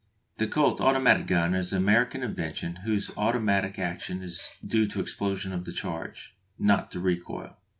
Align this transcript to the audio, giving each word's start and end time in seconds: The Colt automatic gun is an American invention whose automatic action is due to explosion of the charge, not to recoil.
The 0.37 0.47
Colt 0.47 0.81
automatic 0.81 1.27
gun 1.27 1.53
is 1.53 1.71
an 1.71 1.77
American 1.77 2.23
invention 2.23 2.77
whose 2.77 3.11
automatic 3.15 3.77
action 3.77 4.23
is 4.23 4.49
due 4.65 4.87
to 4.87 4.99
explosion 4.99 5.51
of 5.53 5.63
the 5.65 5.71
charge, 5.71 6.35
not 6.57 6.89
to 6.89 6.99
recoil. 6.99 7.55